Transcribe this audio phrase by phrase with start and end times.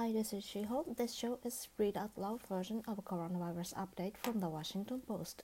[0.00, 0.96] Hi, this is Shiho.
[0.96, 5.42] This show is read out loud version of a coronavirus update from the Washington Post.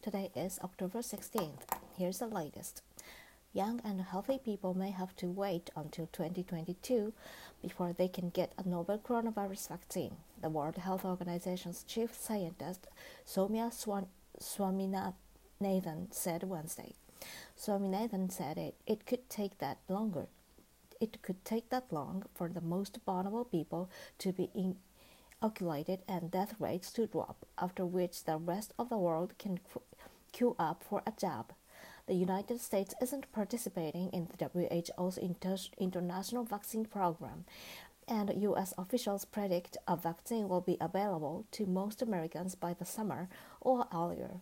[0.00, 1.68] Today is October 16th.
[1.94, 2.80] Here's the latest.
[3.52, 7.12] Young and healthy people may have to wait until 2022
[7.60, 12.86] before they can get a novel coronavirus vaccine, the World Health Organization's chief scientist
[13.26, 13.70] Soumya
[14.40, 16.94] Swaminathan said Wednesday.
[17.58, 20.28] Swaminathan said it, it could take that longer
[21.00, 24.50] it could take that long for the most vulnerable people to be
[25.40, 29.60] inoculated and death rates to drop, after which the rest of the world can
[30.32, 31.52] queue up for a jab.
[32.06, 37.44] The United States isn't participating in the WHO's inter- international vaccine program,
[38.08, 38.72] and U.S.
[38.78, 43.28] officials predict a vaccine will be available to most Americans by the summer
[43.60, 44.40] or earlier.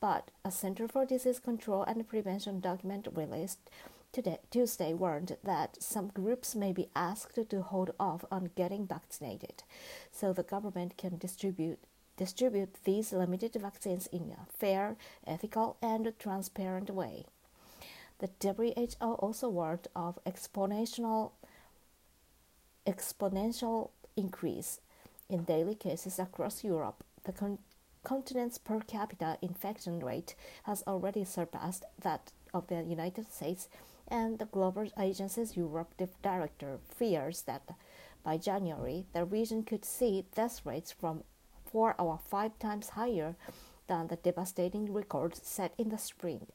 [0.00, 3.70] But a Center for Disease Control and Prevention document released
[4.14, 9.64] today, Tuesday warned that some groups may be asked to hold off on getting vaccinated
[10.12, 11.80] so the government can distribute
[12.16, 17.24] distribute these limited vaccines in a fair, ethical, and transparent way.
[18.20, 21.32] The WHO also warned of exponential
[22.86, 24.80] exponential increase
[25.28, 27.02] in daily cases across Europe.
[27.24, 27.58] The con-
[28.04, 33.68] continent's per capita infection rate has already surpassed that of the United States
[34.08, 37.68] and the Global Agency's Europe director fears that
[38.22, 41.24] by January the region could see death rates from
[41.64, 43.36] four or five times higher
[43.86, 46.46] than the devastating records set in the spring.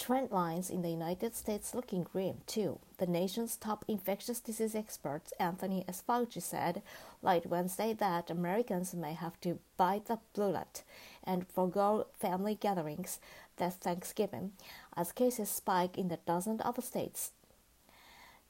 [0.00, 2.78] Trend lines in the United States looking grim too.
[2.96, 6.02] The nation's top infectious disease expert Anthony S.
[6.08, 6.80] Fauci said
[7.20, 10.84] late Wednesday that Americans may have to bite the bullet
[11.22, 13.20] and forego family gatherings
[13.60, 14.52] this Thanksgiving
[14.96, 17.30] as cases spike in the dozens of states.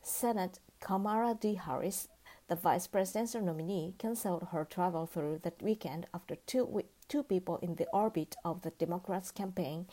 [0.02, 1.54] Senate Kamala D.
[1.54, 2.08] Harris,
[2.48, 7.74] the vice presidential nominee, canceled her travel through the weekend after two, two people in
[7.74, 9.86] the orbit of the Democrats' campaign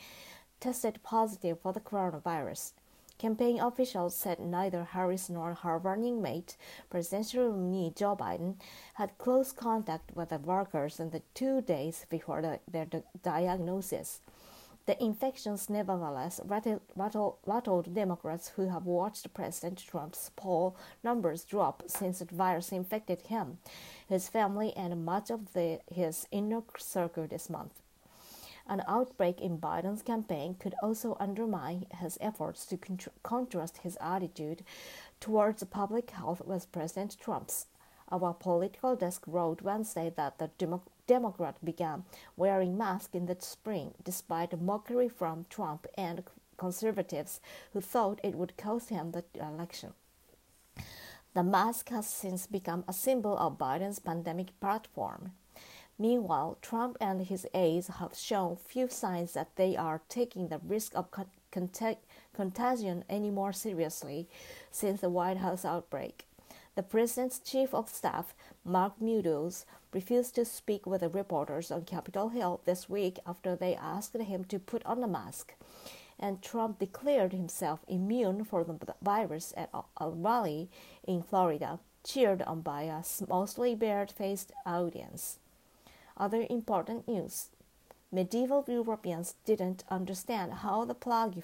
[0.60, 2.72] tested positive for the coronavirus.
[3.18, 6.56] Campaign officials said neither Harris nor her running mate,
[6.90, 8.56] presidential nominee Joe Biden,
[8.94, 12.88] had close contact with the workers in the two days before the, their
[13.24, 14.22] diagnosis.
[14.88, 21.84] The infections nevertheless rattled, rattled, rattled, Democrats who have watched President Trump's poll numbers drop
[21.88, 23.58] since the virus infected him,
[24.08, 27.74] his family, and much of the, his inner circle this month.
[28.66, 32.78] An outbreak in Biden's campaign could also undermine his efforts to
[33.24, 34.64] contrast his attitude
[35.20, 37.66] towards public health with President Trump's.
[38.10, 42.04] Our political desk wrote Wednesday that the Democrats Democrat began
[42.36, 46.24] wearing masks in the spring, despite mockery from Trump and
[46.58, 47.40] conservatives
[47.72, 49.94] who thought it would cost him the election.
[51.34, 55.32] The mask has since become a symbol of Biden's pandemic platform.
[55.98, 60.94] Meanwhile, Trump and his aides have shown few signs that they are taking the risk
[60.96, 61.08] of
[61.52, 64.28] contagion any more seriously
[64.72, 66.26] since the White House outbreak.
[66.78, 72.30] The president's chief of staff, Mark Meadows, refused to speak with the reporters on Capitol
[72.30, 75.56] Hill this week after they asked him to put on a mask.
[76.20, 80.70] And Trump declared himself immune from the virus at a rally
[81.04, 85.40] in Florida, cheered on by a mostly bare faced audience.
[86.16, 87.50] Other important news
[88.12, 91.44] medieval Europeans didn't understand how the plague,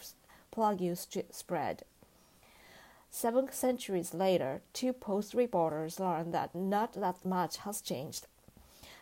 [0.51, 0.95] plague
[1.31, 1.85] spread.
[3.15, 8.25] Seven centuries later, two Post reporters learned that not that much has changed.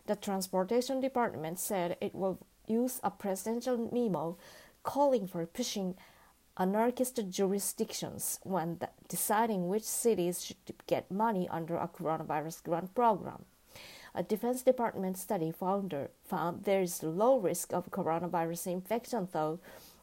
[0.05, 4.37] The Transportation Department said it will use a presidential memo
[4.83, 5.95] calling for pushing
[6.57, 10.57] anarchist jurisdictions when deciding which cities should
[10.87, 13.45] get money under a coronavirus grant program.
[14.13, 15.95] A Defense Department study found,
[16.25, 19.61] found there is low risk of coronavirus infection, though,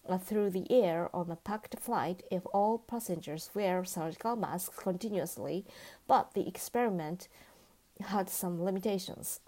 [0.08, 5.66] Uh, through the air on a packed flight if all passengers wear surgical masks continuously,
[6.06, 7.28] but the experiment
[8.00, 9.40] had some limitations.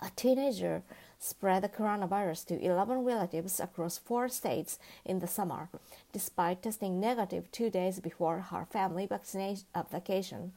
[0.00, 0.82] A teenager
[1.18, 5.68] spread the coronavirus to 11 relatives across four states in the summer,
[6.12, 10.52] despite testing negative two days before her family vaccination uh, vacation,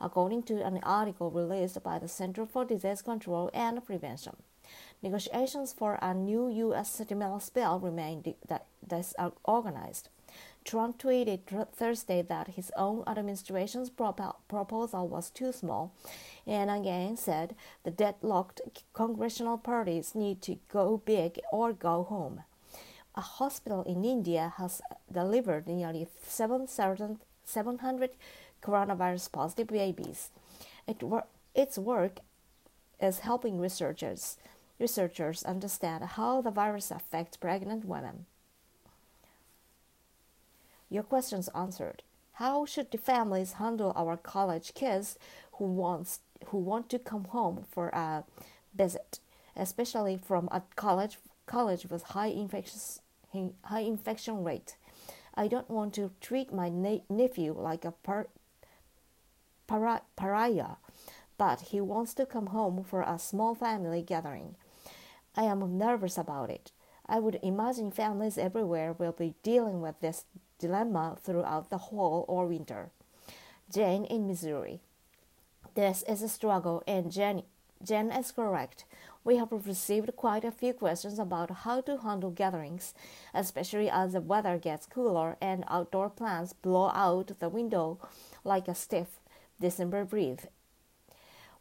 [0.00, 4.36] according to an article released by the Center for Disease Control and Prevention.
[5.02, 6.94] Negotiations for a new U.S.
[6.94, 8.22] stimulus bill remain
[8.92, 10.08] disorganized.
[10.64, 11.40] Trump tweeted
[11.72, 15.92] Thursday that his own administration's proposal was too small,
[16.46, 18.60] and again said the deadlocked
[18.92, 22.42] congressional parties need to go big or go home.
[23.14, 24.80] A hospital in India has
[25.10, 27.18] delivered nearly 700
[28.62, 30.30] coronavirus positive babies.
[30.86, 32.20] It wor- its work
[33.00, 34.38] is helping researchers
[34.82, 38.26] researchers understand how the virus affects pregnant women.
[40.92, 42.02] Your questions answered.
[42.32, 45.18] How should the families handle our college kids
[45.52, 48.24] who wants who want to come home for a
[48.74, 49.18] visit,
[49.56, 51.16] especially from a college
[51.46, 53.00] college with high infectious
[53.64, 54.76] high infection rate?
[55.34, 58.28] I don't want to treat my nephew like a par-
[59.66, 60.76] para- pariah,
[61.38, 64.56] but he wants to come home for a small family gathering.
[65.34, 66.70] I am nervous about it.
[67.06, 70.26] I would imagine families everywhere will be dealing with this
[70.62, 72.90] dilemma throughout the fall or winter.
[73.70, 74.80] Jane in Missouri.
[75.74, 77.42] This is a struggle, and Jen,
[77.82, 78.84] Jen is correct.
[79.24, 82.94] We have received quite a few questions about how to handle gatherings,
[83.34, 87.98] especially as the weather gets cooler and outdoor plants blow out the window
[88.44, 89.20] like a stiff
[89.60, 90.46] December breeze.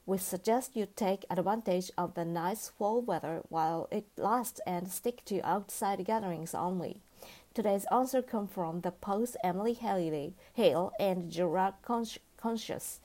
[0.05, 5.23] We suggest you take advantage of the nice fall weather while it lasts and stick
[5.25, 6.97] to outside gatherings only.
[7.53, 11.73] Today's answer comes from the post Emily Heil and Gerard
[12.37, 13.01] Conscious,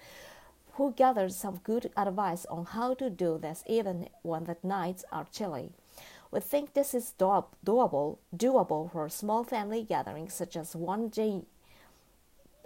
[0.75, 5.26] who gathered some good advice on how to do this even when the nights are
[5.32, 5.72] chilly.
[6.31, 11.46] We think this is doable, doable for small family gatherings such as one Jane,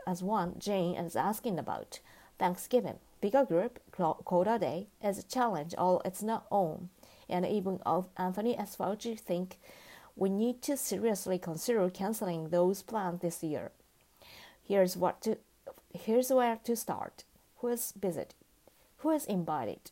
[0.07, 2.01] as one Jane is asking about.
[2.39, 2.99] Thanksgiving.
[3.23, 6.91] Bigger group, quota day, is a challenge all its own,
[7.27, 7.81] and even
[8.19, 8.77] Anthony S.
[8.77, 9.59] Fauci think
[10.17, 13.71] we need to seriously consider canceling those plans this year.
[14.63, 15.39] Here's what to,
[15.93, 17.25] here's where to start.
[17.59, 18.35] Who is visited?
[18.99, 19.91] Who is invited?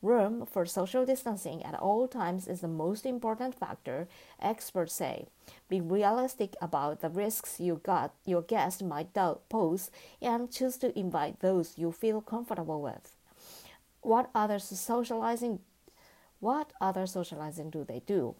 [0.00, 4.06] Room for social distancing at all times is the most important factor,
[4.40, 5.26] experts say.
[5.68, 9.12] Be realistic about the risks you got your guest might
[9.48, 9.90] pose
[10.22, 13.16] and choose to invite those you feel comfortable with.
[14.00, 15.58] What other socializing
[16.40, 18.36] what other socializing do they do?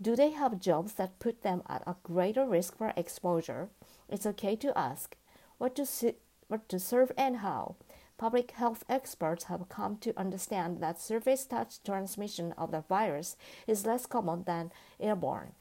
[0.00, 3.68] Do they have jobs that put them at a greater risk for exposure?
[4.08, 5.16] It's okay to ask
[5.58, 6.14] what to,
[6.48, 7.76] what to serve and how.
[8.16, 13.36] Public health experts have come to understand that surface touch transmission of the virus
[13.66, 15.52] is less common than airborne.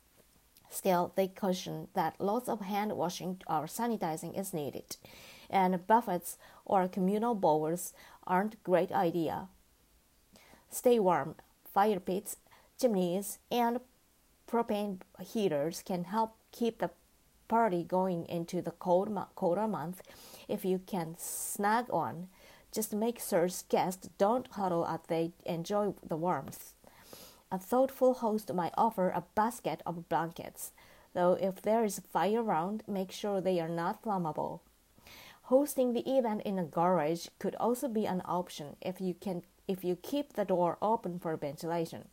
[0.70, 4.98] Still, they caution that lots of hand washing or sanitizing is needed,
[5.50, 7.94] and buffets or communal bowls
[8.26, 9.48] aren't great idea.
[10.72, 11.36] Stay warm.
[11.72, 12.38] Fire pits,
[12.80, 13.80] chimneys, and
[14.54, 16.92] propane heaters can help keep the
[17.48, 20.04] party going into the cold, colder month
[20.48, 22.28] if you can snag on.
[22.72, 26.74] Just make sure guests don't huddle as they enjoy the warmth.
[27.52, 30.72] A thoughtful host might offer a basket of blankets,
[31.14, 34.60] though if there is a fire around, make sure they are not flammable.
[35.48, 39.84] Hosting the event in a garage could also be an option if you can if
[39.84, 42.08] you keep the door open for ventilation.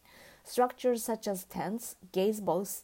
[0.45, 2.83] Structures such as tents, gazebos,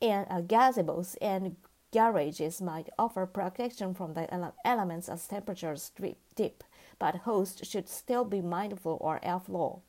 [0.00, 1.56] and uh, gazebos and
[1.92, 5.92] Garages might offer protection from the elements as temperatures
[6.34, 6.64] dip,
[6.98, 9.80] but hosts should still be mindful or airflow.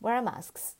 [0.00, 0.76] Wear masks.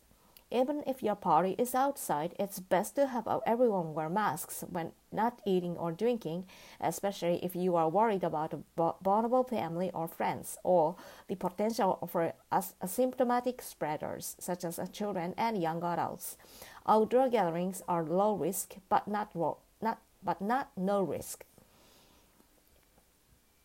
[0.51, 5.41] Even if your party is outside, it's best to have everyone wear masks when not
[5.45, 6.47] eating or drinking,
[6.81, 8.55] especially if you are worried about
[9.03, 10.97] vulnerable family or friends, or
[11.29, 16.39] the potential for asymptomatic spreaders, such as children and young adults.
[16.87, 19.35] Outdoor gatherings are low risk but not,
[19.83, 21.45] not but not no risk.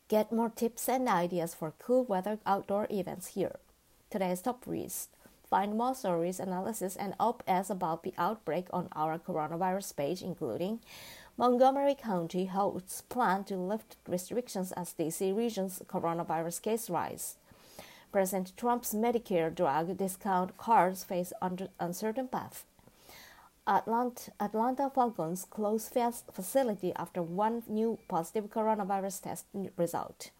[0.09, 3.55] Get more tips and ideas for cool weather outdoor events here.
[4.11, 5.07] Today's top reads.
[5.53, 10.79] Find more stories, analysis, and op-eds about the outbreak on our coronavirus page, including
[11.37, 17.35] Montgomery County holds plan to lift restrictions as DC region's coronavirus case rise.
[18.11, 21.31] President Trump's Medicare drug discount cards face
[21.79, 22.65] uncertain path.
[23.67, 29.45] Atlanta, Atlanta Falcons close facility after one new positive coronavirus test
[29.77, 30.31] result.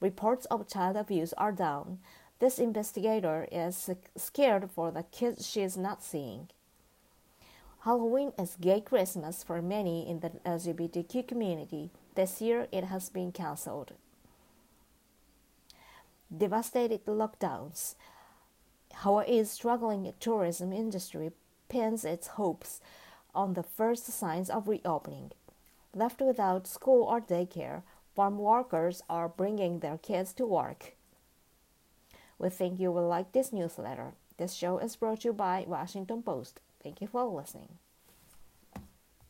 [0.00, 1.98] Reports of child abuse are down.
[2.38, 6.48] This investigator is scared for the kids she is not seeing.
[7.80, 11.90] Halloween is gay Christmas for many in the LGBTQ community.
[12.14, 13.92] This year it has been cancelled.
[16.36, 17.94] Devastated lockdowns.
[18.96, 21.30] Hawaii's struggling tourism industry
[21.68, 22.80] pins its hopes
[23.34, 25.30] on the first signs of reopening.
[25.94, 27.82] Left without school or daycare,
[28.14, 30.95] farm workers are bringing their kids to work.
[32.38, 34.12] We think you will like this newsletter.
[34.36, 36.60] This show is brought to you by Washington Post.
[36.82, 37.78] Thank you for listening.